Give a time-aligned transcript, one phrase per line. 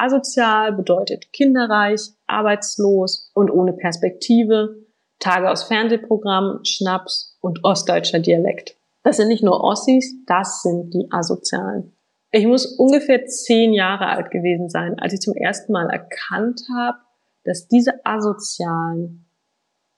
[0.00, 4.76] Asozial bedeutet kinderreich, arbeitslos und ohne Perspektive,
[5.18, 8.76] Tage aus Fernsehprogrammen, Schnaps und ostdeutscher Dialekt.
[9.02, 11.92] Das sind nicht nur Ossis, das sind die Asozialen.
[12.32, 16.98] Ich muss ungefähr zehn Jahre alt gewesen sein, als ich zum ersten Mal erkannt habe,
[17.44, 19.26] dass diese Asozialen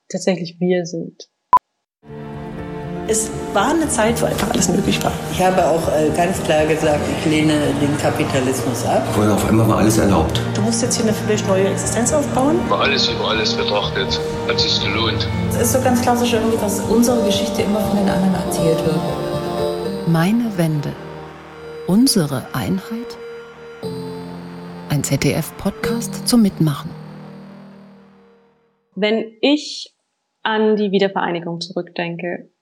[0.09, 1.29] tatsächlich wir sind.
[3.05, 5.11] Es war eine Zeit, wo einfach alles möglich war.
[5.33, 9.05] Ich habe auch äh, ganz klar gesagt, ich lehne den Kapitalismus ab.
[9.17, 10.41] Und auf einmal war alles erlaubt.
[10.55, 12.65] Du musst jetzt hier eine völlig neue Existenz aufbauen.
[12.65, 15.27] Über alles über alles betrachtet, hat sich gelohnt.
[15.49, 20.07] Es ist so ganz klassisch irgendwie, dass unsere Geschichte immer von den anderen erzählt wird.
[20.07, 20.93] Meine Wende.
[21.87, 23.17] Unsere Einheit?
[24.89, 26.89] Ein ZDF-Podcast zum Mitmachen.
[28.95, 29.93] Wenn ich
[30.41, 32.52] an die Wiedervereinigung zurückdenke,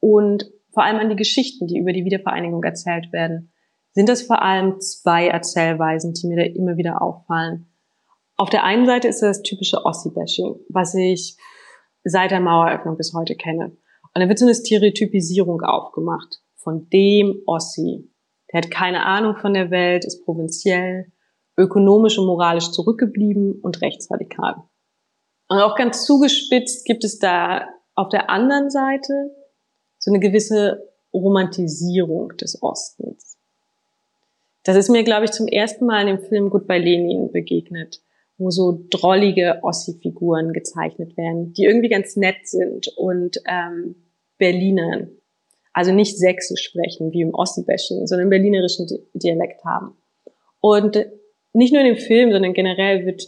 [0.00, 3.52] und vor allem an die Geschichten, die über die Wiedervereinigung erzählt werden,
[3.92, 7.66] sind das vor allem zwei Erzählweisen, die mir da immer wieder auffallen.
[8.36, 11.38] Auf der einen Seite ist das typische Ossi-Bashing, was ich
[12.04, 13.76] seit der Maueröffnung bis heute kenne.
[14.14, 18.10] Und da wird so eine Stereotypisierung aufgemacht von dem Ossi.
[18.52, 21.12] Der hat keine Ahnung von der Welt, ist provinziell,
[21.56, 24.56] ökonomisch und moralisch zurückgeblieben und rechtsradikal.
[25.48, 29.35] Und auch ganz zugespitzt gibt es da auf der anderen Seite
[30.06, 33.36] so eine gewisse Romantisierung des Ostens.
[34.62, 38.00] Das ist mir, glaube ich, zum ersten Mal in dem Film Goodbye Lenin begegnet,
[38.38, 43.96] wo so drollige Ossi-Figuren gezeichnet werden, die irgendwie ganz nett sind und ähm,
[44.38, 45.10] Berlinern,
[45.72, 49.96] also nicht Sächsisch sprechen wie im Ossi-Bashing, sondern berlinerischen Dialekt haben.
[50.60, 51.04] Und
[51.52, 53.24] nicht nur in dem Film, sondern generell wird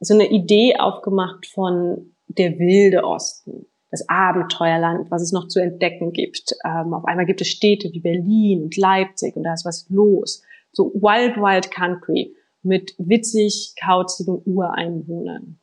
[0.00, 6.12] so eine Idee aufgemacht von der wilde Osten das Abenteuerland, was es noch zu entdecken
[6.12, 6.54] gibt.
[6.64, 10.42] Ähm, auf einmal gibt es Städte wie Berlin und Leipzig und da ist was los.
[10.72, 15.58] So Wild Wild Country mit witzig kauzigen Ureinwohnern.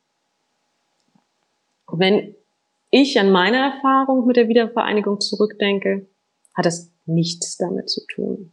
[1.92, 2.34] Wenn
[2.90, 6.08] ich an meine Erfahrung mit der Wiedervereinigung zurückdenke,
[6.54, 8.52] hat das nichts damit zu tun.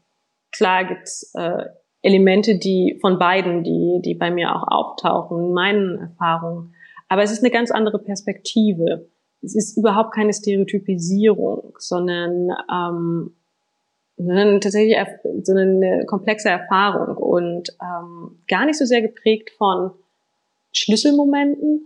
[0.52, 1.66] Klar gibt's äh,
[2.03, 6.76] Elemente, die von beiden, die, die bei mir auch auftauchen, in meinen Erfahrungen.
[7.08, 9.09] Aber es ist eine ganz andere Perspektive
[9.44, 13.36] es ist überhaupt keine Stereotypisierung, sondern, ähm,
[14.18, 14.98] sondern tatsächlich
[15.44, 19.92] so eine komplexe Erfahrung und ähm, gar nicht so sehr geprägt von
[20.72, 21.82] Schlüsselmomenten,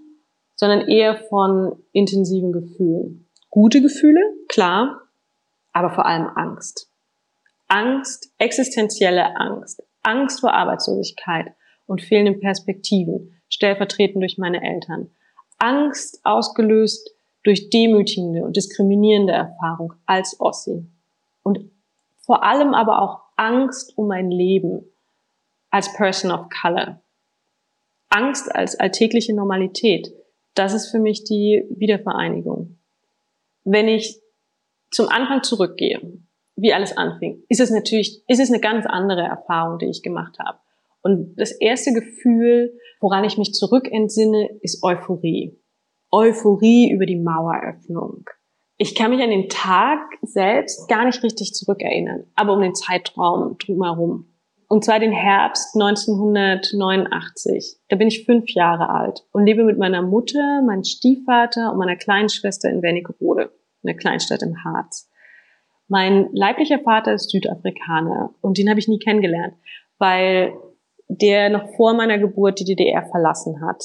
[0.55, 3.27] sondern eher von intensiven Gefühlen.
[3.49, 5.01] Gute Gefühle, klar,
[5.73, 6.89] aber vor allem Angst.
[7.67, 11.47] Angst, existenzielle Angst, Angst vor Arbeitslosigkeit
[11.85, 15.09] und fehlenden Perspektiven, stellvertretend durch meine Eltern.
[15.59, 17.16] Angst ausgelöst
[17.47, 20.85] durch demütigende und diskriminierende Erfahrung als Ossi.
[21.43, 21.71] Und
[22.19, 24.83] vor allem aber auch Angst um mein Leben
[25.69, 27.01] als Person of Color.
[28.09, 30.13] Angst als alltägliche Normalität.
[30.55, 32.77] Das ist für mich die Wiedervereinigung.
[33.63, 34.19] Wenn ich
[34.91, 36.01] zum Anfang zurückgehe,
[36.57, 40.37] wie alles anfing, ist es natürlich, ist es eine ganz andere Erfahrung, die ich gemacht
[40.39, 40.57] habe.
[41.01, 45.57] Und das erste Gefühl, woran ich mich zurückentsinne, ist Euphorie.
[46.11, 48.25] Euphorie über die Maueröffnung.
[48.77, 53.57] Ich kann mich an den Tag selbst gar nicht richtig zurückerinnern, aber um den Zeitraum
[53.57, 54.29] drumherum.
[54.69, 57.77] Und zwar den Herbst 1989.
[57.89, 61.95] Da bin ich fünf Jahre alt und lebe mit meiner Mutter, meinem Stiefvater und meiner
[61.95, 63.51] kleinen Schwester in Wernigerode,
[63.83, 65.09] einer Kleinstadt im Harz.
[65.87, 69.55] Mein leiblicher Vater ist Südafrikaner und den habe ich nie kennengelernt,
[69.97, 70.53] weil
[71.07, 73.83] der noch vor meiner Geburt die DDR verlassen hat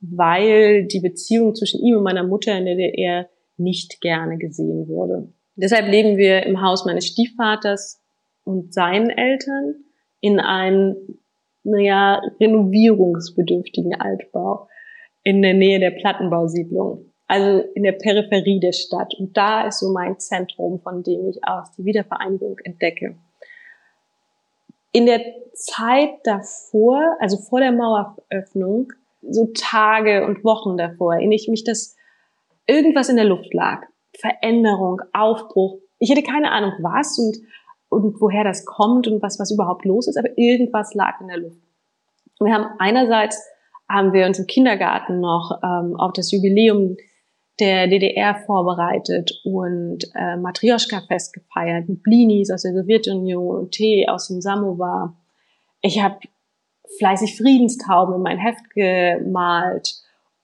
[0.00, 5.32] weil die Beziehung zwischen ihm und meiner Mutter in der DDR nicht gerne gesehen wurde.
[5.56, 8.00] Deshalb leben wir im Haus meines Stiefvaters
[8.44, 9.74] und seinen Eltern
[10.20, 11.18] in einem,
[11.64, 14.68] naja, renovierungsbedürftigen Altbau
[15.24, 19.14] in der Nähe der Plattenbausiedlung, also in der Peripherie der Stadt.
[19.18, 23.16] Und da ist so mein Zentrum, von dem ich aus die Wiedervereinigung entdecke.
[24.92, 25.20] In der
[25.52, 28.92] Zeit davor, also vor der Maueröffnung,
[29.30, 31.96] so Tage und Wochen davor erinnere ich mich, dass
[32.66, 33.82] irgendwas in der Luft lag.
[34.18, 35.78] Veränderung, Aufbruch.
[35.98, 37.38] Ich hätte keine Ahnung was und,
[37.88, 41.38] und woher das kommt und was, was überhaupt los ist, aber irgendwas lag in der
[41.38, 41.60] Luft.
[42.40, 43.42] Wir haben einerseits
[43.88, 46.96] haben wir uns im Kindergarten noch ähm, auf das Jubiläum
[47.58, 54.28] der DDR vorbereitet und äh, Matrioschka-Fest gefeiert mit Blinis aus der Sowjetunion und Tee aus
[54.28, 55.16] dem Samovar.
[55.80, 56.18] Ich habe
[56.98, 59.94] fleißig Friedenstauben in mein Heft gemalt.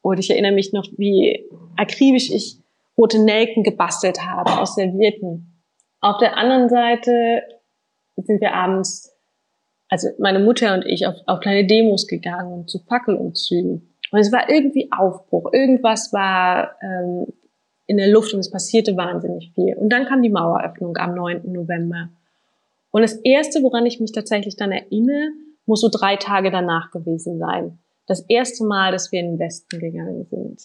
[0.03, 2.59] Und ich erinnere mich noch, wie akribisch ich
[2.97, 5.63] rote Nelken gebastelt habe aus Servietten.
[6.01, 7.43] Auf der anderen Seite
[8.17, 9.15] sind wir abends
[9.89, 13.95] also meine Mutter und ich, auf, auf kleine Demos gegangen und zu Fackelumzügen.
[14.11, 15.53] Und es war irgendwie Aufbruch.
[15.53, 17.27] Irgendwas war ähm,
[17.87, 19.77] in der Luft und es passierte wahnsinnig viel.
[19.77, 21.53] Und dann kam die Maueröffnung am 9.
[21.53, 22.09] November.
[22.91, 25.31] Und das Erste, woran ich mich tatsächlich dann erinnere,
[25.67, 27.79] muss so drei Tage danach gewesen sein.
[28.07, 30.63] Das erste Mal, dass wir in den Westen gegangen sind.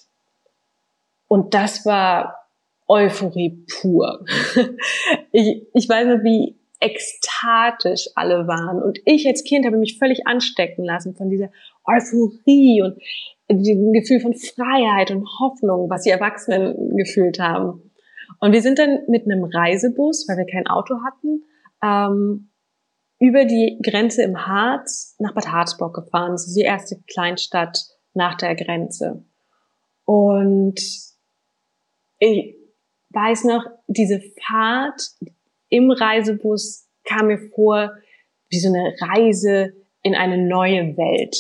[1.28, 2.36] Und das war
[2.88, 4.26] Euphorie pur.
[5.32, 8.82] ich, ich weiß noch, wie ekstatisch alle waren.
[8.82, 11.50] Und ich als Kind habe mich völlig anstecken lassen von dieser
[11.86, 12.98] Euphorie und
[13.50, 17.92] diesem Gefühl von Freiheit und Hoffnung, was die Erwachsenen gefühlt haben.
[18.40, 21.44] Und wir sind dann mit einem Reisebus, weil wir kein Auto hatten,
[21.84, 22.49] ähm,
[23.20, 26.32] über die Grenze im Harz nach Bad Harzburg gefahren.
[26.32, 29.24] Das ist die erste Kleinstadt nach der Grenze.
[30.06, 30.80] Und
[32.20, 32.56] ich
[33.10, 35.12] weiß noch, diese Fahrt
[35.68, 37.92] im Reisebus kam mir vor
[38.50, 41.38] wie so eine Reise in eine neue Welt.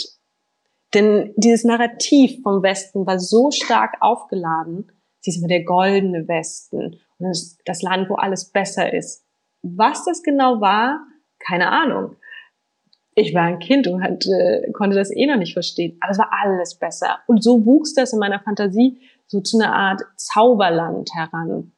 [0.94, 4.92] Denn dieses Narrativ vom Westen war so stark aufgeladen.
[5.22, 9.24] Sie ist immer der goldene Westen und das, das Land, wo alles besser ist.
[9.62, 11.06] Was das genau war,
[11.40, 12.16] keine Ahnung.
[13.16, 15.98] Ich war ein Kind und hatte, konnte das eh noch nicht verstehen.
[16.02, 17.20] Aber es war alles besser.
[17.28, 21.72] Und so wuchs das in meiner Fantasie so zu einer Art Zauberland heran,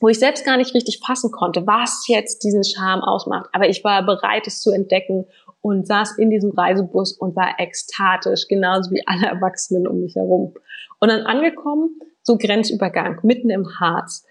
[0.00, 3.48] wo ich selbst gar nicht richtig fassen konnte, was jetzt diesen Charme ausmacht.
[3.52, 5.26] Aber ich war bereit, es zu entdecken
[5.60, 10.54] und saß in diesem Reisebus und war ekstatisch, genauso wie alle Erwachsenen um mich herum.
[11.00, 14.24] Und dann angekommen, so Grenzübergang, mitten im Harz,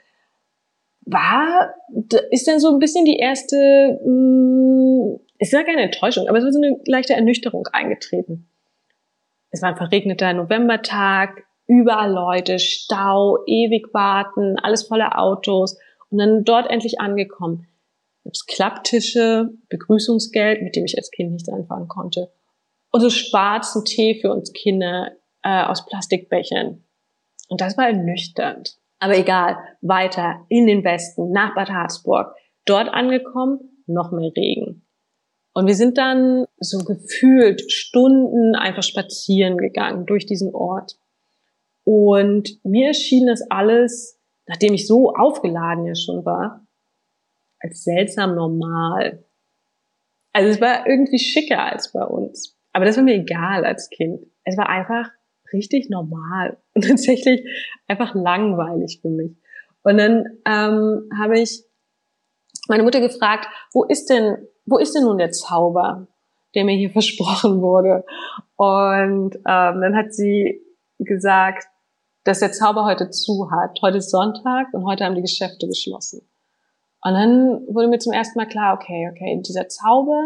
[1.07, 1.73] war,
[2.31, 6.43] ist dann so ein bisschen die erste, mh, mm, ist ja keine Enttäuschung, aber es
[6.43, 8.49] war so eine leichte Ernüchterung eingetreten.
[9.49, 15.77] Es war ein verregneter Novembertag, überall Leute, Stau, ewig warten, alles voller Autos
[16.09, 17.67] und dann dort endlich angekommen.
[18.23, 22.31] Gibt's Klapptische, Begrüßungsgeld, mit dem ich als Kind nicht anfangen konnte.
[22.91, 25.11] Und so schwarzen Tee für uns Kinder
[25.43, 26.83] äh, aus Plastikbechern.
[27.47, 28.77] Und das war ernüchternd.
[28.99, 32.35] Aber egal, weiter in den Westen, nach Bad Harzburg.
[32.65, 34.87] Dort angekommen, noch mehr Regen.
[35.53, 40.99] Und wir sind dann so gefühlt Stunden einfach spazieren gegangen durch diesen Ort.
[41.83, 46.67] Und mir erschien das alles, nachdem ich so aufgeladen ja schon war,
[47.59, 49.23] als seltsam normal.
[50.33, 52.55] Also es war irgendwie schicker als bei uns.
[52.73, 54.27] Aber das war mir egal als Kind.
[54.43, 55.09] Es war einfach
[55.53, 57.43] richtig normal und tatsächlich
[57.87, 59.31] einfach langweilig für mich.
[59.83, 61.63] Und dann ähm, habe ich
[62.67, 66.07] meine Mutter gefragt, wo ist denn, wo ist denn nun der Zauber,
[66.55, 68.03] der mir hier versprochen wurde?
[68.55, 69.41] Und ähm,
[69.81, 70.61] dann hat sie
[70.99, 71.67] gesagt,
[72.23, 73.79] dass der Zauber heute zu hat.
[73.81, 76.27] Heute ist Sonntag und heute haben die Geschäfte geschlossen.
[77.01, 80.21] Und dann wurde mir zum ersten Mal klar, okay, okay, dieser Zauber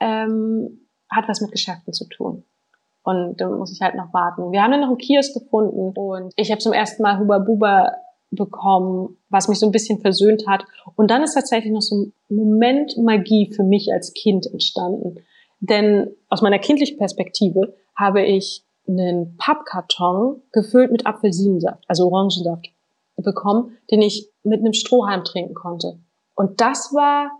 [0.00, 2.44] ähm, hat was mit Geschäften zu tun.
[3.08, 4.52] Und dann muss ich halt noch warten.
[4.52, 7.92] Wir haben dann noch einen Kiosk gefunden und ich habe zum ersten Mal Huba Buba
[8.30, 10.66] bekommen, was mich so ein bisschen versöhnt hat.
[10.94, 15.24] Und dann ist tatsächlich noch so ein Moment Magie für mich als Kind entstanden.
[15.60, 22.68] Denn aus meiner kindlichen Perspektive habe ich einen Pappkarton gefüllt mit Apfelsinensaft, also Orangensaft,
[23.16, 25.98] bekommen, den ich mit einem Strohhalm trinken konnte.
[26.34, 27.30] Und das war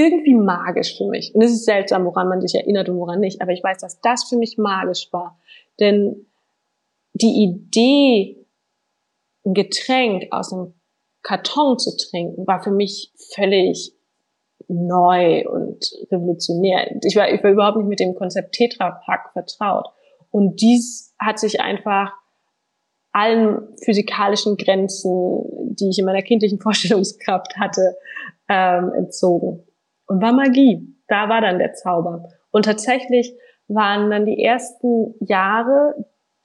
[0.00, 1.34] irgendwie magisch für mich.
[1.34, 3.42] Und es ist seltsam, woran man sich erinnert und woran nicht.
[3.42, 5.38] Aber ich weiß, dass das für mich magisch war.
[5.78, 6.26] Denn
[7.12, 8.46] die Idee,
[9.44, 10.74] ein Getränk aus einem
[11.22, 13.92] Karton zu trinken, war für mich völlig
[14.68, 16.96] neu und revolutionär.
[17.04, 19.88] Ich war, ich war überhaupt nicht mit dem Konzept Tetra Pak vertraut.
[20.30, 22.12] Und dies hat sich einfach
[23.12, 27.96] allen physikalischen Grenzen, die ich in meiner kindlichen Vorstellungskraft hatte,
[28.48, 29.64] ähm, entzogen
[30.10, 30.96] und war Magie.
[31.06, 32.28] Da war dann der Zauber.
[32.50, 33.32] Und tatsächlich
[33.68, 35.94] waren dann die ersten Jahre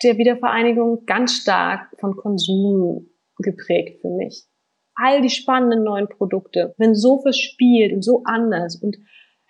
[0.03, 4.45] der Wiedervereinigung ganz stark von Konsum geprägt für mich.
[4.93, 8.97] All die spannenden neuen Produkte, wenn so verspielt und so anders und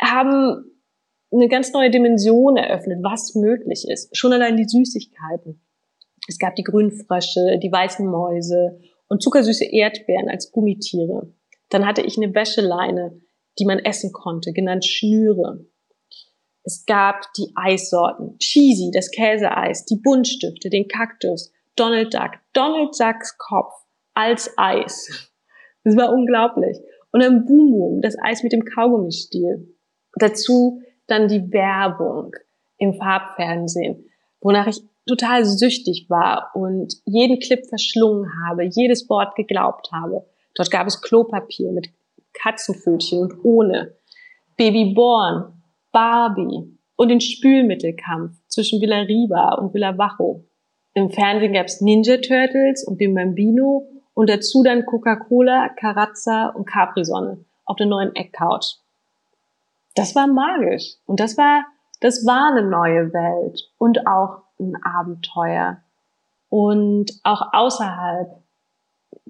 [0.01, 0.63] haben
[1.29, 4.15] eine ganz neue Dimension eröffnet, was möglich ist.
[4.15, 5.62] Schon allein die Süßigkeiten.
[6.29, 8.79] Es gab die Grünfrösche, die weißen Mäuse
[9.10, 11.34] und zuckersüße Erdbeeren als Gummitiere.
[11.69, 13.19] Dann hatte ich eine Wäscheleine,
[13.59, 15.65] die man essen konnte, genannt Schnüre.
[16.63, 23.38] Es gab die Eissorten, Cheesy, das Käseeis, die Buntstifte, den Kaktus, Donald Duck, Donald Ducks
[23.38, 23.74] Kopf
[24.13, 25.31] als Eis.
[25.83, 26.79] Das war unglaublich.
[27.12, 29.75] Und dann Boom Boom, das Eis mit dem Kaugummistiel.
[30.15, 32.31] Dazu dann die Werbung
[32.77, 34.09] im Farbfernsehen,
[34.41, 40.25] wonach ich total süchtig war und jeden Clip verschlungen habe, jedes Wort geglaubt habe.
[40.55, 41.89] Dort gab es Klopapier mit
[42.41, 43.93] Katzenpfötchen und ohne.
[44.57, 45.53] Babyborn,
[45.91, 50.43] Barbie und den Spülmittelkampf zwischen Villa Riba und Villa Vacho.
[50.93, 57.43] Im Fernsehen gab's Ninja Turtles und Bim Bambino und dazu dann Coca-Cola, Carazza und Capri-Sonne
[57.65, 58.77] auf der neuen Eckcouch.
[59.95, 60.95] Das war magisch.
[61.05, 61.65] Und das war,
[61.99, 65.81] das war eine neue Welt und auch ein Abenteuer.
[66.49, 68.29] Und auch außerhalb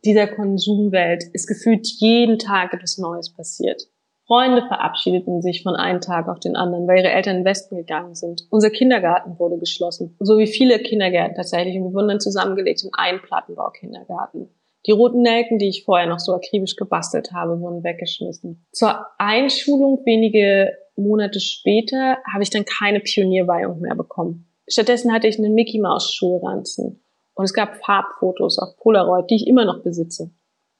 [0.04, 3.88] dieser Konsumwelt ist gefühlt jeden Tag etwas Neues passiert.
[4.28, 8.16] Freunde verabschiedeten sich von einem Tag auf den anderen, weil ihre Eltern in Westen gegangen
[8.16, 8.48] sind.
[8.50, 11.78] Unser Kindergarten wurde geschlossen, so wie viele Kindergärten tatsächlich.
[11.78, 14.50] Und wir wurden dann zusammengelegt in einen Plattenbau-Kindergarten.
[14.88, 18.66] Die roten Nelken, die ich vorher noch so akribisch gebastelt habe, wurden weggeschmissen.
[18.72, 24.48] Zur Einschulung wenige Monate später habe ich dann keine Pionierweihung mehr bekommen.
[24.68, 27.04] Stattdessen hatte ich einen Mickey Maus Schulranzen
[27.36, 30.32] und es gab Farbfotos auf Polaroid, die ich immer noch besitze.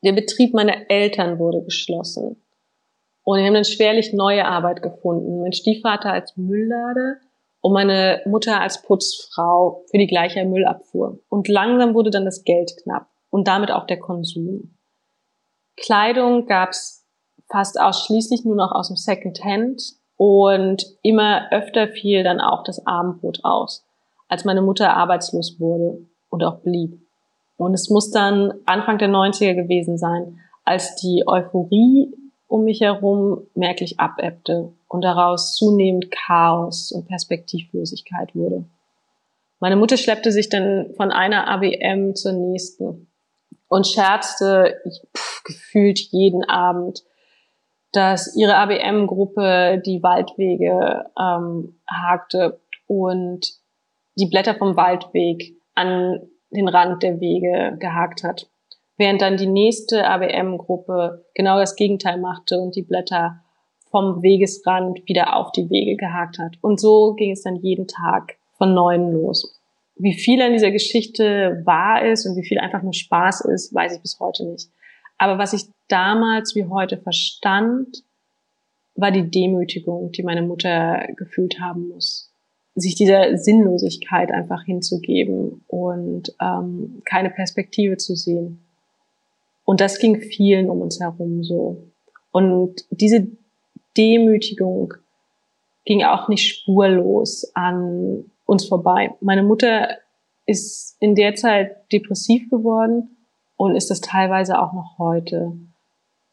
[0.04, 2.42] Der Betrieb meiner Eltern wurde geschlossen.
[3.24, 5.42] Und wir haben dann schwerlich neue Arbeit gefunden.
[5.42, 7.18] Mein Stiefvater als Mülllader
[7.60, 11.20] und meine Mutter als Putzfrau für die gleiche Müllabfuhr.
[11.30, 14.78] Und langsam wurde dann das Geld knapp und damit auch der Konsum.
[15.76, 17.06] Kleidung gab's
[17.50, 19.82] fast ausschließlich nur noch aus dem Second Hand
[20.16, 23.86] und immer öfter fiel dann auch das Abendbrot aus,
[24.30, 27.00] als meine Mutter arbeitslos wurde und auch blieb.
[27.56, 32.13] Und es muss dann Anfang der 90er gewesen sein, als die Euphorie
[32.48, 38.65] um mich herum merklich abebbte und daraus zunehmend Chaos und Perspektivlosigkeit wurde.
[39.62, 43.08] Meine Mutter schleppte sich dann von einer ABM zur nächsten
[43.70, 44.75] und scherzte
[45.15, 47.04] pff, gefühlt jeden Abend,
[47.94, 53.54] dass ihre ABM-Gruppe die Waldwege ähm, hakte und
[54.18, 58.50] die Blätter vom Waldweg an den Rand der Wege gehakt hat
[58.98, 63.41] während dann die nächste ABM-Gruppe genau das Gegenteil machte und die Blätter
[63.89, 66.58] vom Wegesrand wieder auf die Wege gehakt hat.
[66.62, 69.60] Und so ging es dann jeden Tag von neuem los.
[69.98, 73.96] Wie viel an dieser Geschichte wahr ist und wie viel einfach nur Spaß ist, weiß
[73.96, 74.70] ich bis heute nicht.
[75.17, 78.03] Aber was ich damals wie heute verstand,
[78.96, 82.34] war die Demütigung, die meine Mutter gefühlt haben muss.
[82.75, 88.60] Sich dieser Sinnlosigkeit einfach hinzugeben und ähm, keine Perspektive zu sehen.
[89.63, 91.77] Und das ging vielen um uns herum so.
[92.32, 93.27] Und diese
[93.98, 94.94] Demütigung
[95.86, 99.13] ging auch nicht spurlos an uns vorbei.
[99.22, 99.98] Meine Mutter
[100.46, 103.17] ist in der Zeit depressiv geworden
[103.58, 105.53] und ist das teilweise auch noch heute.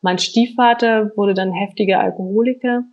[0.00, 2.84] Mein Stiefvater wurde dann heftiger Alkoholiker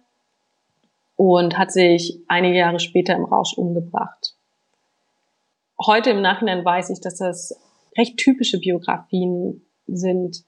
[1.20, 4.36] und hat sich einige Jahre später im Rausch umgebracht.
[5.86, 7.60] Heute im Nachhinein weiß ich, dass das
[7.98, 10.46] recht typische Biografien sind,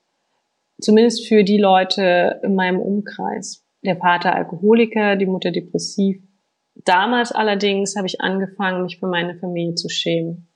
[0.79, 3.65] zumindest für die Leute in meinem Umkreis.
[3.83, 6.23] Der Vater Alkoholiker, die Mutter depressiv.
[6.85, 10.47] Damals allerdings habe ich angefangen, mich für meine Familie zu schämen,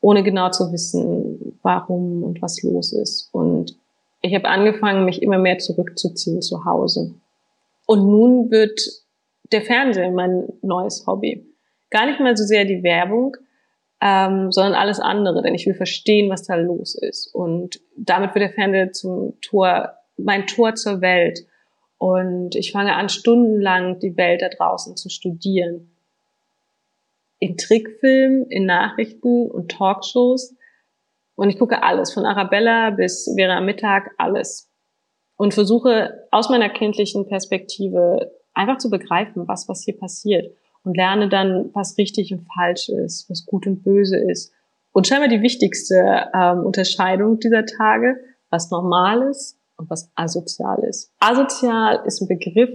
[0.00, 3.28] ohne genau zu wissen, warum und was los ist.
[3.32, 3.76] Und
[4.22, 7.12] ich habe angefangen, mich immer mehr zurückzuziehen zu Hause.
[7.84, 9.03] Und nun wird
[9.52, 11.46] der Fernseher mein neues Hobby.
[11.90, 13.36] Gar nicht mal so sehr die Werbung,
[14.00, 17.34] ähm, sondern alles andere, denn ich will verstehen, was da los ist.
[17.34, 21.46] Und damit wird der Fernseher zum Tor, mein Tor zur Welt.
[21.98, 25.90] Und ich fange an, stundenlang die Welt da draußen zu studieren.
[27.38, 30.54] In Trickfilmen, in Nachrichten und Talkshows.
[31.36, 34.70] Und ich gucke alles, von Arabella bis Vera Mittag, alles.
[35.36, 41.28] Und versuche aus meiner kindlichen Perspektive einfach zu begreifen, was, was hier passiert und lerne
[41.28, 44.52] dann, was richtig und falsch ist, was gut und böse ist.
[44.92, 48.16] Und scheinbar die wichtigste ähm, Unterscheidung dieser Tage,
[48.50, 51.10] was normal ist und was asozial ist.
[51.18, 52.70] Asozial ist ein Begriff,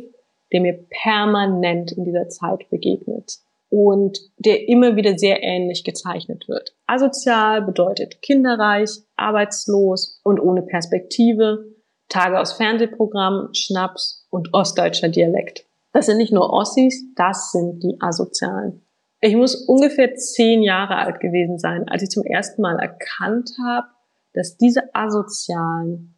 [0.52, 3.38] der mir permanent in dieser Zeit begegnet
[3.70, 6.76] und der immer wieder sehr ähnlich gezeichnet wird.
[6.88, 11.66] Asozial bedeutet kinderreich, arbeitslos und ohne Perspektive,
[12.10, 15.69] Tage aus Fernsehprogramm, Schnaps und ostdeutscher Dialekt.
[15.92, 18.82] Das sind nicht nur Ossis, das sind die Asozialen.
[19.22, 23.88] Ich muss ungefähr zehn Jahre alt gewesen sein, als ich zum ersten Mal erkannt habe,
[24.34, 26.16] dass diese Asozialen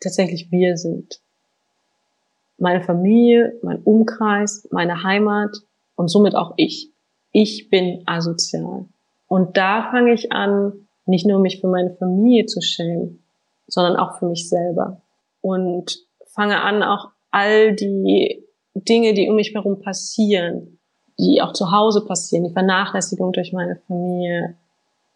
[0.00, 1.20] tatsächlich wir sind.
[2.56, 5.56] Meine Familie, mein Umkreis, meine Heimat
[5.96, 6.90] und somit auch ich.
[7.32, 8.86] Ich bin asozial.
[9.26, 13.22] Und da fange ich an, nicht nur mich für meine Familie zu schämen,
[13.66, 15.02] sondern auch für mich selber.
[15.40, 18.43] Und fange an, auch all die
[18.74, 20.78] Dinge, die um mich herum passieren,
[21.18, 24.56] die auch zu Hause passieren, die Vernachlässigung durch meine Familie,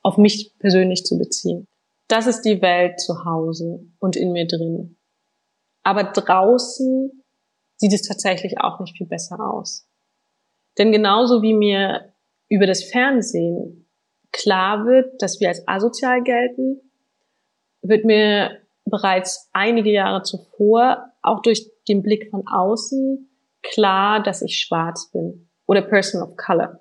[0.02, 1.66] auf mich persönlich zu beziehen.
[2.06, 4.96] Das ist die Welt zu Hause und in mir drin.
[5.82, 7.22] Aber draußen
[7.76, 9.86] sieht es tatsächlich auch nicht viel besser aus.
[10.78, 12.12] Denn genauso wie mir
[12.48, 13.88] über das Fernsehen
[14.32, 16.80] klar wird, dass wir als asozial gelten,
[17.82, 23.27] wird mir bereits einige Jahre zuvor auch durch den Blick von außen
[23.72, 26.80] klar, dass ich schwarz bin oder Person of Color.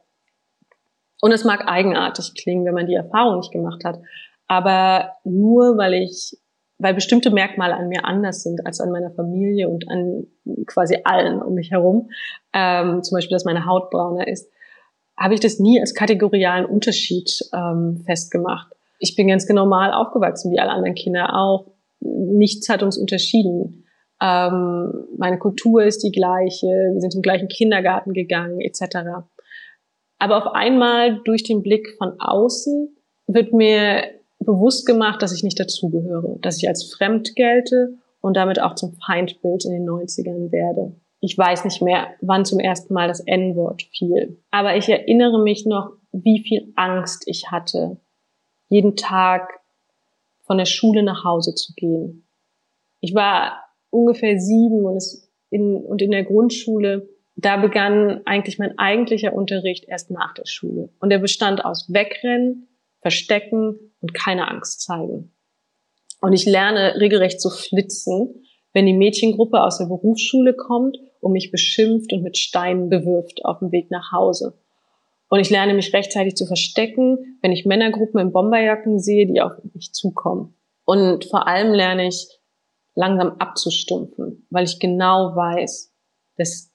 [1.22, 4.00] Und es mag eigenartig klingen, wenn man die Erfahrung nicht gemacht hat,
[4.48, 6.38] aber nur weil ich,
[6.78, 10.28] weil bestimmte Merkmale an mir anders sind als an meiner Familie und an
[10.68, 12.10] quasi allen um mich herum,
[12.54, 14.50] ähm, zum Beispiel, dass meine Haut brauner ist,
[15.18, 18.72] habe ich das nie als kategorialen Unterschied ähm, festgemacht.
[19.00, 21.72] Ich bin ganz normal aufgewachsen, wie alle anderen Kinder auch.
[22.00, 23.87] Nichts hat uns unterschieden.
[24.22, 29.26] Ähm, meine Kultur ist die gleiche, wir sind im gleichen Kindergarten gegangen, etc.
[30.20, 32.96] Aber auf einmal durch den Blick von außen
[33.28, 34.04] wird mir
[34.40, 38.94] bewusst gemacht, dass ich nicht dazugehöre, dass ich als fremd gelte und damit auch zum
[39.06, 40.96] Feindbild in den 90ern werde.
[41.20, 44.42] Ich weiß nicht mehr, wann zum ersten Mal das N-Wort fiel.
[44.52, 47.98] Aber ich erinnere mich noch, wie viel Angst ich hatte,
[48.70, 49.60] jeden Tag
[50.46, 52.28] von der Schule nach Hause zu gehen.
[53.00, 58.78] Ich war ungefähr sieben und, es in, und in der Grundschule, da begann eigentlich mein
[58.78, 60.90] eigentlicher Unterricht erst nach der Schule.
[61.00, 62.68] Und er bestand aus Wegrennen,
[63.02, 65.32] Verstecken und keine Angst zeigen.
[66.20, 71.52] Und ich lerne regelrecht zu flitzen, wenn die Mädchengruppe aus der Berufsschule kommt und mich
[71.52, 74.58] beschimpft und mit Steinen bewirft auf dem Weg nach Hause.
[75.30, 79.52] Und ich lerne mich rechtzeitig zu verstecken, wenn ich Männergruppen in Bomberjacken sehe, die auf
[79.74, 80.56] mich zukommen.
[80.86, 82.37] Und vor allem lerne ich
[82.98, 85.94] langsam abzustumpfen, weil ich genau weiß,
[86.38, 86.74] dass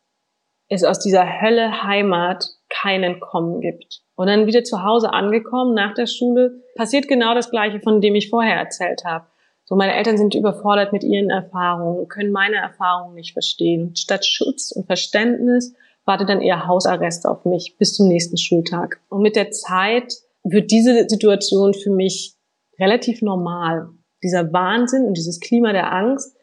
[0.69, 4.03] es aus dieser Hölle Heimat kein Entkommen gibt.
[4.15, 8.15] Und dann wieder zu Hause angekommen nach der Schule, passiert genau das Gleiche, von dem
[8.15, 9.27] ich vorher erzählt habe.
[9.65, 13.95] So, meine Eltern sind überfordert mit ihren Erfahrungen, können meine Erfahrungen nicht verstehen.
[13.97, 15.75] Statt Schutz und Verständnis
[16.05, 19.01] wartet dann eher Hausarrest auf mich bis zum nächsten Schultag.
[19.09, 20.15] Und mit der Zeit
[20.45, 22.37] wird diese Situation für mich
[22.79, 23.89] relativ normal.
[24.23, 26.37] Dieser Wahnsinn und dieses Klima der Angst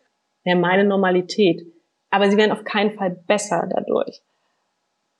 [0.44, 1.62] wäre meine Normalität.
[2.10, 4.22] Aber sie werden auf keinen Fall besser dadurch.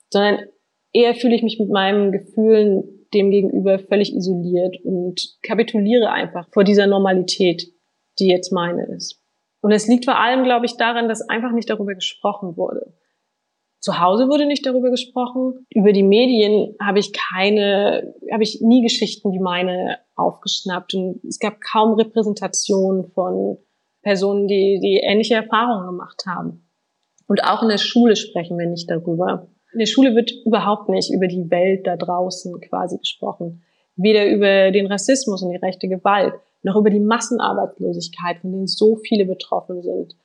[0.10, 0.48] Sondern
[0.92, 6.64] eher fühle ich mich mit meinen Gefühlen dem gegenüber völlig isoliert und kapituliere einfach vor
[6.64, 7.72] dieser Normalität,
[8.20, 9.24] die jetzt meine ist.
[9.62, 12.94] Und es liegt vor allem, glaube ich, daran, dass einfach nicht darüber gesprochen wurde.
[13.82, 15.66] Zu Hause wurde nicht darüber gesprochen.
[15.74, 20.94] Über die Medien habe ich keine, habe ich nie Geschichten wie meine aufgeschnappt.
[20.94, 23.58] Und es gab kaum Repräsentation von
[24.02, 26.70] Personen, die, die ähnliche Erfahrungen gemacht haben.
[27.28, 29.48] Und auch in der Schule sprechen wir nicht darüber.
[29.74, 33.64] In der Schule wird überhaupt nicht über die Welt da draußen quasi gesprochen.
[33.96, 38.96] Weder über den Rassismus und die rechte Gewalt, noch über die Massenarbeitslosigkeit, von denen so
[38.96, 40.16] viele betroffen sind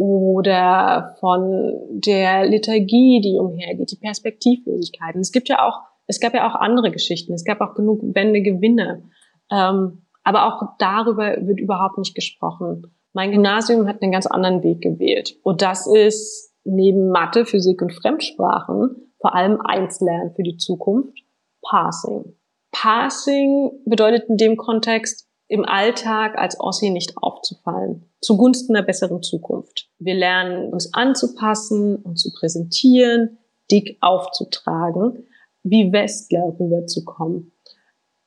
[0.00, 5.20] oder von der Liturgie, die umhergeht, die Perspektivlosigkeiten.
[5.20, 5.78] Es gibt ja auch,
[6.10, 7.32] es gab ja auch andere Geschichten.
[7.32, 9.04] Es gab auch genug Wende, Gewinne.
[9.50, 12.94] Ähm, aber auch darüber wird überhaupt nicht gesprochen.
[13.12, 15.36] Mein Gymnasium hat einen ganz anderen Weg gewählt.
[15.44, 21.16] Und das ist neben Mathe, Physik und Fremdsprachen vor allem eins lernen für die Zukunft,
[21.62, 22.36] Passing.
[22.72, 29.90] Passing bedeutet in dem Kontext, im Alltag als Ossi nicht aufzufallen, zugunsten einer besseren Zukunft.
[29.98, 33.38] Wir lernen uns anzupassen und zu präsentieren,
[33.70, 35.26] dick aufzutragen,
[35.62, 37.52] wie Westler rüberzukommen.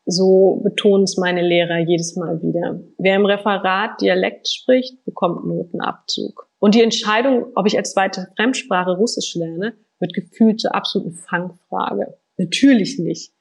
[0.05, 2.81] So betonen es meine Lehrer jedes Mal wieder.
[2.97, 6.49] Wer im Referat Dialekt spricht, bekommt Notenabzug.
[6.59, 12.17] Und die Entscheidung, ob ich als zweite Fremdsprache Russisch lerne, wird gefühlt zur absoluten Fangfrage.
[12.37, 13.31] Natürlich nicht.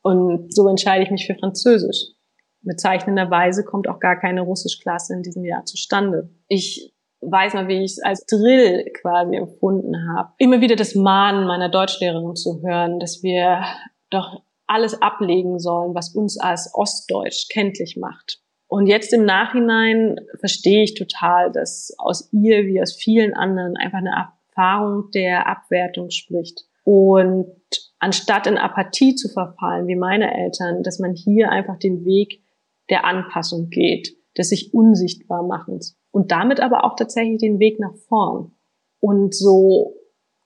[0.00, 2.12] Und so entscheide ich mich für Französisch.
[2.62, 6.30] Bezeichnenderweise kommt auch gar keine Russischklasse in diesem Jahr zustande.
[6.48, 10.32] Ich weiß mal, wie ich es als Drill quasi empfunden habe.
[10.38, 13.62] Immer wieder das Mahnen meiner Deutschlehrerin zu hören, dass wir
[14.10, 18.40] doch alles ablegen sollen, was uns als Ostdeutsch kenntlich macht.
[18.68, 23.98] Und jetzt im Nachhinein verstehe ich total, dass aus ihr wie aus vielen anderen einfach
[23.98, 26.64] eine Erfahrung der Abwertung spricht.
[26.82, 27.46] Und
[28.00, 32.42] anstatt in Apathie zu verfallen, wie meine Eltern, dass man hier einfach den Weg
[32.90, 37.94] der Anpassung geht, des sich unsichtbar machens und damit aber auch tatsächlich den Weg nach
[38.08, 38.52] vorn.
[39.00, 39.96] Und so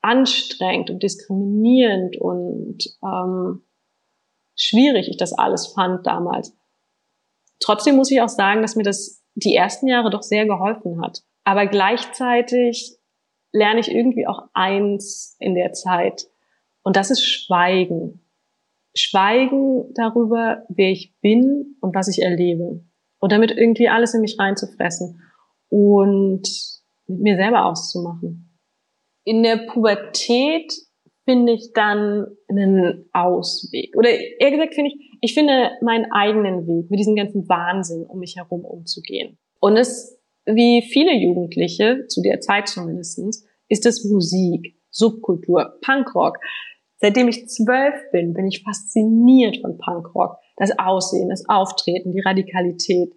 [0.00, 3.62] anstrengend und diskriminierend und ähm,
[4.56, 6.56] schwierig ich das alles fand damals.
[7.61, 11.22] Trotzdem muss ich auch sagen, dass mir das die ersten Jahre doch sehr geholfen hat.
[11.44, 12.96] Aber gleichzeitig
[13.52, 16.26] lerne ich irgendwie auch eins in der Zeit.
[16.83, 18.26] Und das ist Schweigen.
[18.96, 22.85] Schweigen darüber, wer ich bin und was ich erlebe.
[23.20, 25.22] Und damit irgendwie alles in mich reinzufressen.
[25.70, 26.48] Und
[27.06, 28.59] mit mir selber auszumachen.
[29.24, 30.72] In der Pubertät
[31.24, 33.96] finde ich dann einen Ausweg.
[33.96, 38.18] Oder eher gesagt finde ich, ich finde meinen eigenen Weg mit diesem ganzen Wahnsinn um
[38.18, 39.38] mich herum umzugehen.
[39.61, 46.38] Und es, wie viele Jugendliche, zu der Zeit zumindestens, ist es Musik, Subkultur, Punkrock.
[46.96, 50.37] Seitdem ich zwölf bin, bin ich fasziniert von Punkrock.
[50.56, 53.14] Das Aussehen, das Auftreten, die Radikalität.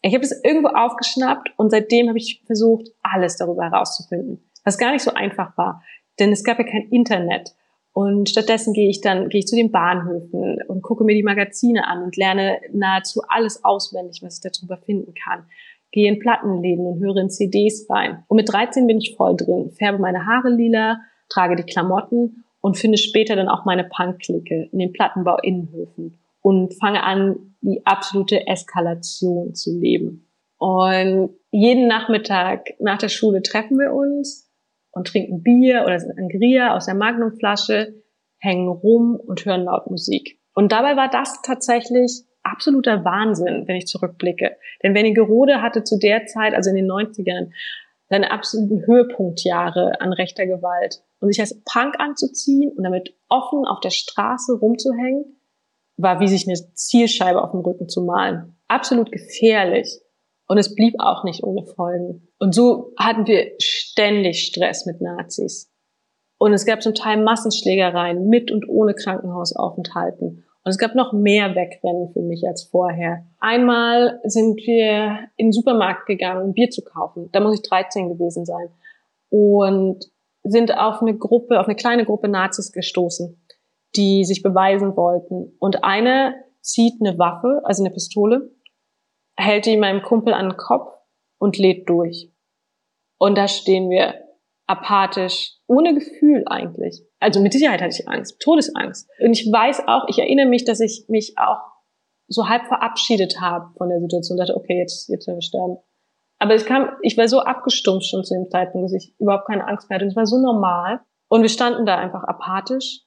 [0.00, 4.92] Ich habe es irgendwo aufgeschnappt und seitdem habe ich versucht, alles darüber herauszufinden, was gar
[4.92, 5.82] nicht so einfach war,
[6.18, 7.54] denn es gab ja kein Internet.
[7.92, 11.88] Und stattdessen gehe ich dann gehe ich zu den Bahnhöfen und gucke mir die Magazine
[11.88, 15.46] an und lerne nahezu alles auswendig, was ich darüber finden kann.
[15.90, 18.22] Gehe in Plattenläden und höre in CDs rein.
[18.28, 22.76] Und mit 13 bin ich voll drin, färbe meine Haare lila, trage die Klamotten und
[22.76, 29.54] finde später dann auch meine Punk-Clique in den Plattenbau-Innenhöfen und fange an, die absolute Eskalation
[29.54, 30.28] zu leben.
[30.58, 34.50] Und jeden Nachmittag nach der Schule treffen wir uns
[34.90, 37.94] und trinken Bier oder Sangria aus der Magnumflasche,
[38.38, 40.40] hängen rum und hören laut Musik.
[40.54, 44.56] Und dabei war das tatsächlich absoluter Wahnsinn, wenn ich zurückblicke.
[44.82, 47.50] Denn Wernigerode hatte zu der Zeit, also in den 90ern,
[48.08, 51.02] seine absoluten Höhepunktjahre an rechter Gewalt.
[51.20, 55.37] Und sich als Punk anzuziehen und damit offen auf der Straße rumzuhängen,
[55.98, 58.56] war wie sich eine Zielscheibe auf dem Rücken zu malen.
[58.68, 60.00] Absolut gefährlich.
[60.46, 62.28] Und es blieb auch nicht ohne Folgen.
[62.38, 65.70] Und so hatten wir ständig Stress mit Nazis.
[66.38, 70.44] Und es gab zum Teil Massenschlägereien mit und ohne Krankenhausaufenthalten.
[70.64, 73.26] Und es gab noch mehr Wegrennen für mich als vorher.
[73.40, 77.28] Einmal sind wir in den Supermarkt gegangen, um Bier zu kaufen.
[77.32, 78.68] Da muss ich 13 gewesen sein.
[79.30, 80.06] Und
[80.44, 83.36] sind auf eine Gruppe, auf eine kleine Gruppe Nazis gestoßen
[83.96, 85.56] die sich beweisen wollten.
[85.58, 88.50] Und eine zieht eine Waffe, also eine Pistole,
[89.36, 90.92] hält die meinem Kumpel an den Kopf
[91.38, 92.30] und lädt durch.
[93.18, 94.14] Und da stehen wir
[94.66, 97.02] apathisch, ohne Gefühl eigentlich.
[97.20, 99.08] Also mit Sicherheit hatte ich Angst, Todesangst.
[99.20, 101.60] Und ich weiß auch, ich erinnere mich, dass ich mich auch
[102.28, 104.36] so halb verabschiedet habe von der Situation.
[104.36, 105.78] Dachte, okay, jetzt, jetzt werden wir sterben.
[106.38, 109.66] Aber es kam, ich war so abgestumpft schon zu dem Zeitpunkt, dass ich überhaupt keine
[109.66, 110.04] Angst mehr hatte.
[110.04, 111.00] Und es war so normal.
[111.28, 113.00] Und wir standen da einfach apathisch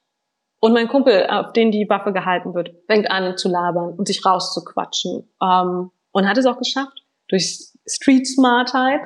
[0.62, 4.24] und mein Kumpel, auf den die Waffe gehalten wird, fängt an zu labern und sich
[4.24, 5.28] rauszuquatschen.
[5.42, 7.02] Ähm, und hat es auch geschafft.
[7.26, 9.00] Durch Street Smartheit.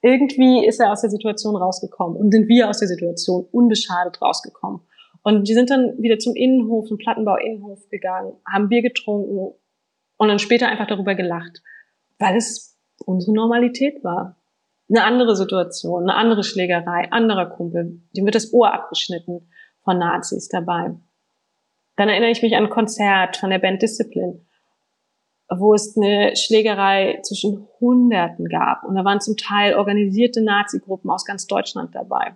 [0.00, 2.16] Irgendwie ist er aus der Situation rausgekommen.
[2.16, 4.80] Und sind wir aus der Situation unbeschadet rausgekommen.
[5.22, 9.54] Und wir sind dann wieder zum Innenhof, zum Plattenbau-Innenhof gegangen, haben Bier getrunken
[10.16, 11.60] und dann später einfach darüber gelacht.
[12.18, 14.38] Weil es unsere Normalität war.
[14.88, 19.50] Eine andere Situation, eine andere Schlägerei, anderer Kumpel, dem wird das Ohr abgeschnitten
[19.84, 20.94] von Nazis dabei.
[21.96, 24.40] Dann erinnere ich mich an ein Konzert von der Band Discipline,
[25.48, 28.84] wo es eine Schlägerei zwischen Hunderten gab.
[28.84, 32.34] Und da waren zum Teil organisierte Nazi-Gruppen aus ganz Deutschland dabei.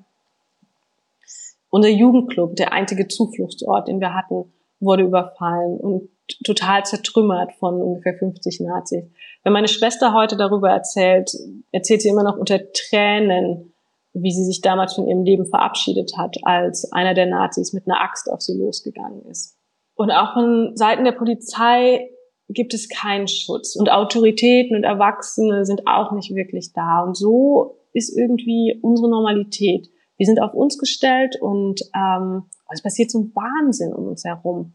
[1.71, 6.09] Unser Jugendclub, der einzige Zufluchtsort, den wir hatten, wurde überfallen und
[6.45, 9.05] total zertrümmert von ungefähr 50 Nazis.
[9.43, 11.33] Wenn meine Schwester heute darüber erzählt,
[11.73, 13.73] erzählt sie immer noch unter Tränen,
[14.23, 18.01] wie sie sich damals von ihrem Leben verabschiedet hat, als einer der Nazis mit einer
[18.01, 19.57] Axt auf sie losgegangen ist.
[19.95, 22.11] Und auch von Seiten der Polizei
[22.49, 23.77] gibt es keinen Schutz.
[23.77, 27.03] Und Autoritäten und Erwachsene sind auch nicht wirklich da.
[27.03, 29.91] Und so ist irgendwie unsere Normalität.
[30.17, 34.75] Wir sind auf uns gestellt und ähm, es passiert so ein Wahnsinn um uns herum.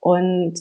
[0.00, 0.54] Und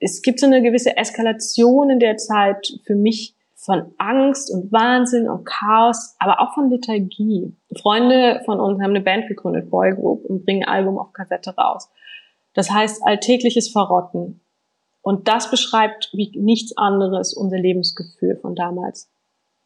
[0.00, 3.34] es gibt so eine gewisse Eskalation in der Zeit für mich
[3.64, 7.56] von Angst und Wahnsinn und Chaos, aber auch von Liturgie.
[7.80, 11.54] Freunde von uns haben eine Band gegründet, Boy Group, und bringen ein Album auf Kassette
[11.56, 11.90] raus.
[12.52, 14.42] Das heißt alltägliches Verrotten.
[15.00, 19.10] Und das beschreibt wie nichts anderes unser Lebensgefühl von damals.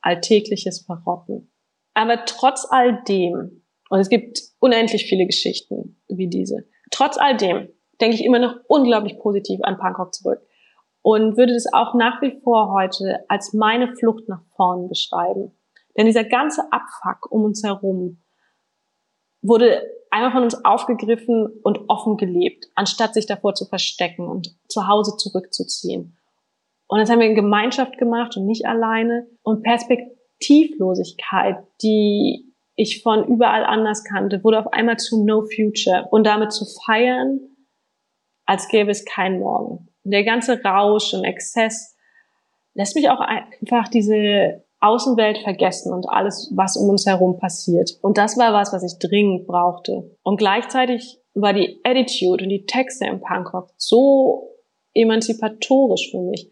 [0.00, 1.50] Alltägliches Verrotten.
[1.94, 7.68] Aber trotz all dem, und es gibt unendlich viele Geschichten wie diese, trotz all dem
[8.00, 10.40] denke ich immer noch unglaublich positiv an Punkrock zurück
[11.08, 15.56] und würde das auch nach wie vor heute als meine Flucht nach vorn beschreiben.
[15.96, 18.22] Denn dieser ganze Abfuck um uns herum
[19.40, 24.86] wurde einmal von uns aufgegriffen und offen gelebt, anstatt sich davor zu verstecken und zu
[24.86, 26.18] Hause zurückzuziehen.
[26.88, 29.28] Und das haben wir in Gemeinschaft gemacht und nicht alleine.
[29.40, 36.26] Und Perspektivlosigkeit, die ich von überall anders kannte, wurde auf einmal zu No Future und
[36.26, 37.40] damit zu feiern,
[38.44, 41.96] als gäbe es keinen Morgen der ganze Rausch und Exzess
[42.74, 47.98] lässt mich auch einfach diese Außenwelt vergessen und alles, was um uns herum passiert.
[48.00, 50.16] Und das war was, was ich dringend brauchte.
[50.22, 54.50] Und gleichzeitig war die Attitude und die Texte im Punkrock so
[54.94, 56.50] emanzipatorisch für mich.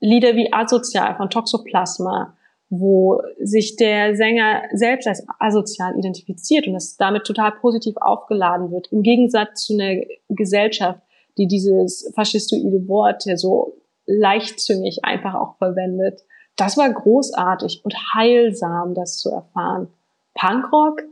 [0.00, 2.38] Lieder wie Asozial von Toxoplasma
[2.70, 8.92] wo sich der Sänger selbst als asozial identifiziert und das damit total positiv aufgeladen wird.
[8.92, 11.00] Im Gegensatz zu einer Gesellschaft,
[11.38, 13.74] die dieses faschistoide Wort ja so
[14.06, 16.22] leichtzüngig einfach auch verwendet.
[16.56, 19.88] Das war großartig und heilsam, das zu erfahren.
[20.34, 21.02] Punkrock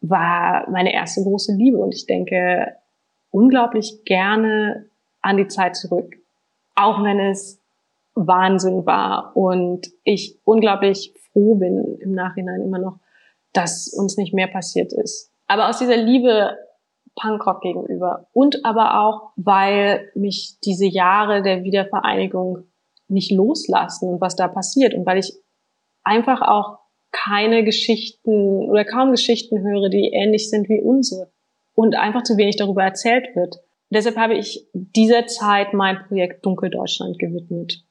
[0.00, 2.76] war meine erste große Liebe und ich denke
[3.30, 4.86] unglaublich gerne
[5.22, 6.16] an die Zeit zurück.
[6.74, 7.58] Auch wenn es
[8.14, 12.98] Wahnsinn war und ich unglaublich froh bin im Nachhinein immer noch,
[13.52, 15.30] dass uns nicht mehr passiert ist.
[15.46, 16.56] Aber aus dieser Liebe
[17.16, 22.64] Punkrock gegenüber und aber auch, weil mich diese Jahre der Wiedervereinigung
[23.08, 25.34] nicht loslassen und was da passiert und weil ich
[26.02, 26.78] einfach auch
[27.12, 31.30] keine Geschichten oder kaum Geschichten höre, die ähnlich sind wie unsere
[31.74, 33.60] und einfach zu wenig darüber erzählt wird.
[33.90, 37.84] Deshalb habe ich dieser Zeit mein Projekt Dunkeldeutschland gewidmet.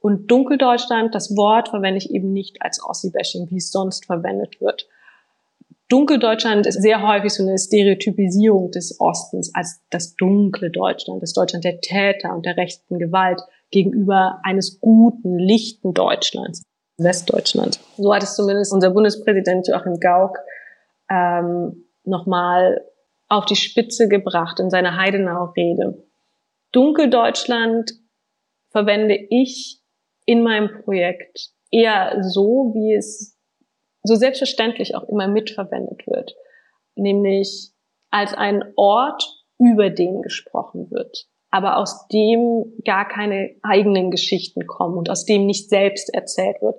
[0.00, 4.86] Und Dunkeldeutschland, das Wort verwende ich eben nicht als Ossi-Bashing, wie es sonst verwendet wird.
[5.88, 11.64] Dunkeldeutschland ist sehr häufig so eine Stereotypisierung des Ostens als das dunkle Deutschland, das Deutschland
[11.64, 16.62] der Täter und der rechten Gewalt gegenüber eines guten, lichten Deutschlands,
[16.96, 17.80] Westdeutschland.
[17.98, 20.38] So hat es zumindest unser Bundespräsident Joachim Gauck
[21.10, 22.80] ähm, nochmal
[23.28, 26.02] auf die Spitze gebracht in seiner Heidenau-Rede.
[26.72, 27.92] Dunkeldeutschland
[28.70, 29.80] verwende ich
[30.24, 33.33] in meinem Projekt eher so, wie es
[34.04, 36.36] so selbstverständlich auch immer mitverwendet wird,
[36.94, 37.70] nämlich
[38.10, 39.24] als ein Ort,
[39.58, 45.46] über den gesprochen wird, aber aus dem gar keine eigenen Geschichten kommen und aus dem
[45.46, 46.76] nicht selbst erzählt wird.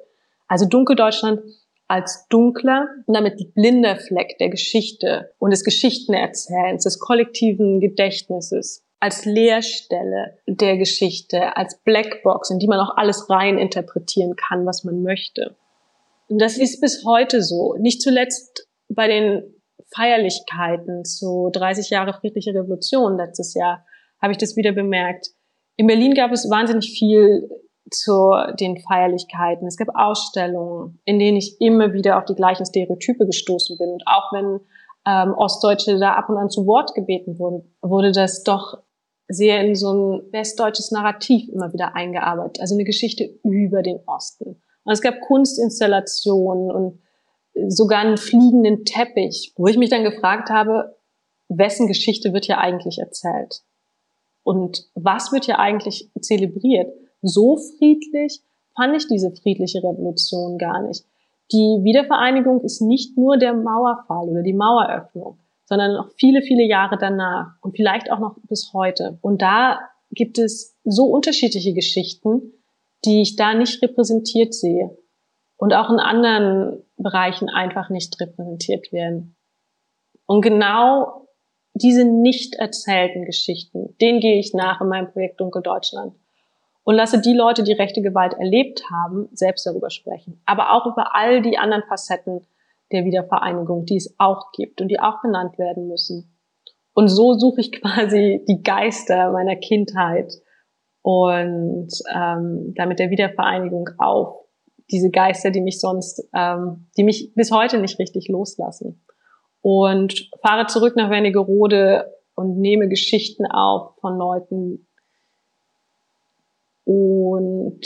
[0.48, 1.42] Also Dunkeldeutschland
[1.88, 9.26] als dunkler und damit blinder Fleck der Geschichte und des Geschichtenerzählens, des kollektiven Gedächtnisses als
[9.26, 15.04] Leerstelle der Geschichte, als Blackbox, in die man auch alles rein interpretieren kann, was man
[15.04, 15.56] möchte.
[16.28, 17.76] Und das ist bis heute so.
[17.80, 19.56] Nicht zuletzt bei den
[19.94, 23.86] Feierlichkeiten zu 30 Jahre friedliche Revolution letztes Jahr
[24.22, 25.28] habe ich das wieder bemerkt.
[25.78, 27.50] In Berlin gab es wahnsinnig viel
[27.92, 29.68] zu den Feierlichkeiten.
[29.68, 33.90] Es gab Ausstellungen, in denen ich immer wieder auf die gleichen Stereotype gestoßen bin.
[33.90, 34.60] Und auch wenn
[35.06, 38.80] ähm, Ostdeutsche da ab und an zu Wort gebeten wurden, wurde das doch
[39.28, 42.60] sehr in so ein westdeutsches Narrativ immer wieder eingearbeitet.
[42.60, 44.62] Also eine Geschichte über den Osten.
[44.86, 47.00] Und es gab Kunstinstallationen und
[47.68, 50.96] sogar einen fliegenden Teppich, wo ich mich dann gefragt habe,
[51.50, 53.64] wessen Geschichte wird hier eigentlich erzählt?
[54.44, 56.94] Und was wird hier eigentlich zelebriert?
[57.22, 58.42] So friedlich
[58.76, 61.06] fand ich diese friedliche Revolution gar nicht.
[61.52, 66.98] Die Wiedervereinigung ist nicht nur der Mauerfall oder die Maueröffnung sondern noch viele, viele Jahre
[66.98, 69.18] danach und vielleicht auch noch bis heute.
[69.22, 69.80] Und da
[70.12, 72.54] gibt es so unterschiedliche Geschichten,
[73.06, 74.98] die ich da nicht repräsentiert sehe
[75.58, 79.36] und auch in anderen Bereichen einfach nicht repräsentiert werden.
[80.26, 81.28] Und genau
[81.74, 86.16] diese nicht erzählten Geschichten, denen gehe ich nach in meinem Projekt Dunkel Deutschland
[86.84, 91.16] und lasse die Leute, die rechte Gewalt erlebt haben, selbst darüber sprechen, aber auch über
[91.16, 92.48] all die anderen Facetten
[92.92, 96.32] der Wiedervereinigung, die es auch gibt und die auch benannt werden müssen.
[96.94, 100.34] Und so suche ich quasi die Geister meiner Kindheit
[101.06, 104.40] und ähm, damit der Wiedervereinigung auf.
[104.90, 109.06] Diese Geister, die mich sonst, ähm, die mich bis heute nicht richtig loslassen.
[109.62, 114.88] Und fahre zurück nach Wernigerode und nehme Geschichten auf von Leuten
[116.86, 117.82] und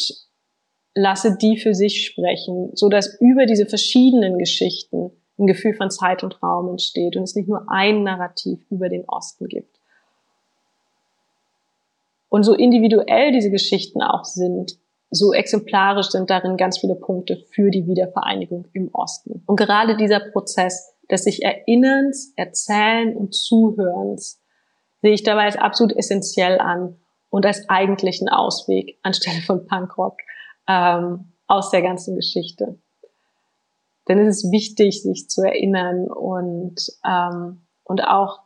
[0.95, 6.23] lasse die für sich sprechen, so dass über diese verschiedenen Geschichten ein Gefühl von Zeit
[6.23, 9.78] und Raum entsteht und es nicht nur ein Narrativ über den Osten gibt.
[12.29, 14.77] Und so individuell diese Geschichten auch sind,
[15.11, 19.43] so exemplarisch sind darin ganz viele Punkte für die Wiedervereinigung im Osten.
[19.47, 24.39] Und gerade dieser Prozess des sich Erinnerns, Erzählen und Zuhörens
[25.01, 26.97] sehe ich dabei als absolut essentiell an
[27.31, 30.17] und als eigentlichen Ausweg anstelle von Punkrock
[30.67, 32.77] ähm, aus der ganzen Geschichte.
[34.07, 36.75] Denn es ist wichtig, sich zu erinnern und,
[37.07, 38.41] ähm, und auch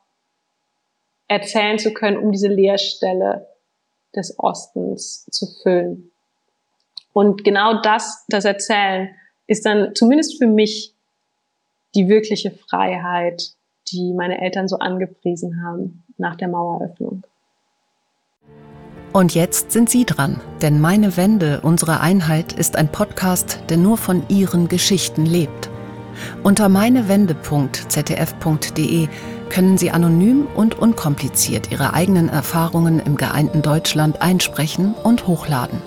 [1.27, 3.47] erzählen zu können, um diese Leerstelle
[4.15, 6.11] des Ostens zu füllen.
[7.13, 9.09] Und genau das, das Erzählen,
[9.47, 10.93] ist dann zumindest für mich
[11.95, 13.53] die wirkliche Freiheit,
[13.91, 17.23] die meine Eltern so angepriesen haben nach der Maueröffnung.
[19.13, 23.97] Und jetzt sind Sie dran, denn Meine Wende, unsere Einheit ist ein Podcast, der nur
[23.97, 25.69] von Ihren Geschichten lebt.
[26.41, 29.07] Unter meinewende.zdf.de
[29.53, 35.79] können Sie anonym und unkompliziert Ihre eigenen Erfahrungen im geeinten Deutschland einsprechen und hochladen.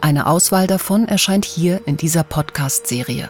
[0.00, 3.28] Eine Auswahl davon erscheint hier in dieser Podcast-Serie.